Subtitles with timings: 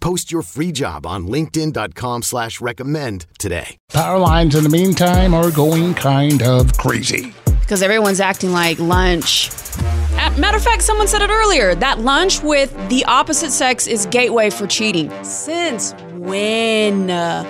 [0.00, 3.76] Post your free job on linkedin.com slash recommend today.
[3.92, 7.34] Power lines in the meantime are going kind of crazy.
[7.60, 9.50] because everyone's acting like lunch.
[9.78, 14.06] Uh, Matter of fact, someone said it earlier that lunch with the opposite sex is
[14.06, 15.10] gateway for cheating.
[15.22, 17.10] Since when?
[17.10, 17.44] Uh,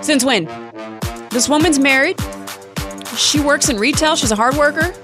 [0.00, 0.44] Since when?
[1.30, 2.18] This woman's married.
[3.16, 4.14] She works in retail.
[4.16, 4.94] She's a hard worker.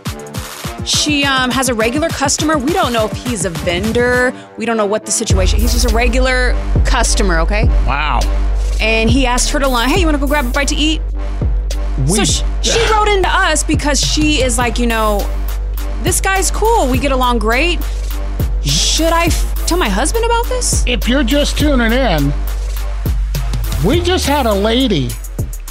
[0.87, 2.57] She um, has a regular customer.
[2.59, 4.33] We don't know if he's a vendor.
[4.57, 5.59] We don't know what the situation.
[5.59, 6.53] He's just a regular
[6.85, 7.41] customer.
[7.41, 7.65] Okay.
[7.87, 8.21] Wow.
[8.81, 9.91] And he asked her to lunch.
[9.93, 11.01] Hey, you want to go grab a bite to eat?
[12.09, 15.19] We- so she, she wrote into us because she is like, you know,
[16.03, 16.89] this guy's cool.
[16.89, 17.81] We get along great.
[18.63, 20.85] Should I f- tell my husband about this?
[20.87, 22.33] If you're just tuning in,
[23.85, 25.09] we just had a lady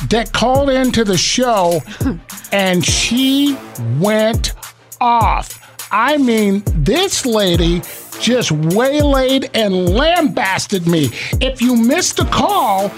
[0.09, 1.81] that called into the show
[2.51, 3.57] and she
[3.99, 4.53] went
[5.01, 5.87] off.
[5.91, 7.81] I mean, this lady
[8.19, 11.09] just waylaid and lambasted me.
[11.41, 12.91] If you missed the call,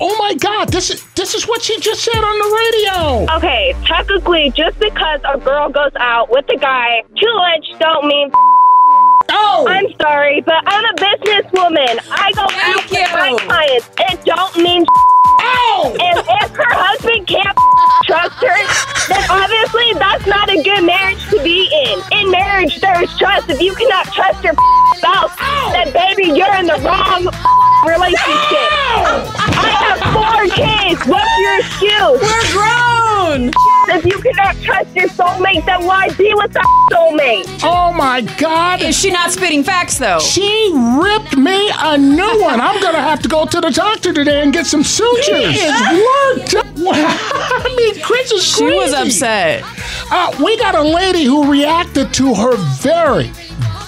[0.00, 3.36] oh my God, this is this is what she just said on the radio.
[3.36, 8.30] Okay, technically, just because a girl goes out with a guy to lunch don't mean.
[9.32, 9.64] Oh!
[9.68, 12.00] I'm sorry, but I'm a businesswoman.
[12.10, 13.90] I go out Thank with my clients.
[13.98, 14.84] It don't mean.
[15.42, 15.96] Oh!
[16.00, 17.56] And if her husband can't
[18.04, 18.58] trust her,
[19.06, 19.29] then obviously
[20.20, 22.18] that's not a good marriage to be in.
[22.18, 23.48] In marriage, there's trust.
[23.48, 24.54] If you cannot trust your
[24.96, 25.34] spouse,
[25.72, 27.24] then baby, you're in the wrong
[27.86, 28.68] relationship.
[29.56, 31.06] I have four kids.
[31.06, 32.20] What's your excuse?
[32.20, 33.50] We're grown.
[33.92, 37.60] If you cannot trust your soulmate, then why be with that soulmate?
[37.62, 38.82] Oh my God!
[38.82, 40.18] Is she not spitting facts though?
[40.20, 40.70] She
[41.00, 42.60] ripped me a new one.
[42.60, 45.24] I'm gonna have to go to the doctor today and get some sutures.
[45.24, 46.54] She is worked.
[46.82, 48.76] I mean, Chris is She crazy.
[48.76, 49.64] was upset.
[50.12, 53.30] Uh, we got a lady who reacted to her very,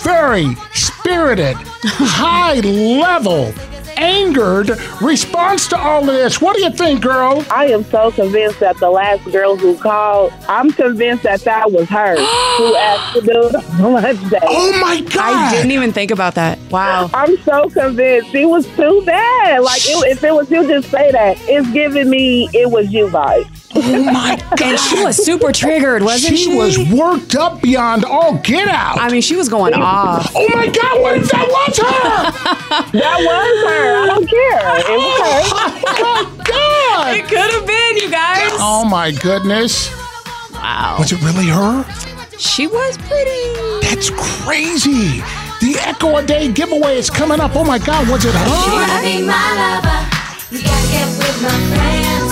[0.03, 3.53] very spirited, high level,
[3.97, 6.41] angered response to all of this.
[6.41, 7.45] What do you think, girl?
[7.51, 11.89] I am so convinced that the last girl who called, I'm convinced that that was
[11.89, 12.15] her
[12.57, 14.19] who asked to do the lunch.
[14.45, 15.19] Oh my God!
[15.19, 16.59] I didn't even think about that.
[16.71, 17.11] Wow.
[17.15, 18.33] I'm so convinced.
[18.35, 19.63] It was too bad.
[19.63, 21.37] Like, it, if it was you, just say that.
[21.43, 23.45] It's giving me, it was you guys.
[23.85, 24.63] Oh my God!
[24.63, 26.45] And she was super triggered, wasn't she?
[26.45, 28.99] She was worked up beyond all get out.
[28.99, 30.33] I mean, she was going oh, off.
[30.37, 31.03] oh my God!
[31.03, 32.99] What if that was her?
[32.99, 34.03] That was her.
[34.03, 34.79] I don't care.
[34.79, 35.95] It was oh her.
[35.99, 37.17] oh my God!
[37.17, 38.51] It could have been, you guys.
[38.55, 39.91] Oh my goodness!
[40.53, 40.97] Wow.
[41.01, 41.85] Was it really her?
[42.39, 43.87] She was pretty.
[43.87, 45.23] That's crazy.
[45.61, 47.57] The Echo a Day giveaway is coming up.
[47.57, 48.09] Oh my God!
[48.09, 49.03] Was it her?
[49.03, 50.23] be my lover.
[50.55, 52.32] You gotta get with my friends.